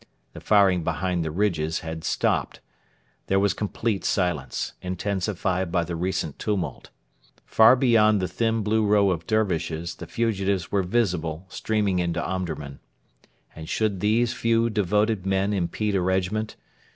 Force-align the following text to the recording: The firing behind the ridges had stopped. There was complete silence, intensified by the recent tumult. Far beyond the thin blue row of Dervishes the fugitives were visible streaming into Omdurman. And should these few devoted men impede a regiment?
The 0.33 0.41
firing 0.41 0.83
behind 0.83 1.23
the 1.23 1.29
ridges 1.29 1.81
had 1.81 2.03
stopped. 2.03 2.59
There 3.27 3.39
was 3.39 3.53
complete 3.53 4.03
silence, 4.03 4.73
intensified 4.81 5.71
by 5.71 5.83
the 5.83 5.95
recent 5.95 6.39
tumult. 6.39 6.89
Far 7.45 7.75
beyond 7.75 8.19
the 8.19 8.27
thin 8.27 8.63
blue 8.63 8.83
row 8.83 9.11
of 9.11 9.27
Dervishes 9.27 9.93
the 9.93 10.07
fugitives 10.07 10.71
were 10.71 10.81
visible 10.81 11.45
streaming 11.49 11.99
into 11.99 12.19
Omdurman. 12.19 12.79
And 13.55 13.69
should 13.69 13.99
these 13.99 14.33
few 14.33 14.71
devoted 14.71 15.27
men 15.27 15.53
impede 15.53 15.93
a 15.93 16.01
regiment? 16.01 16.55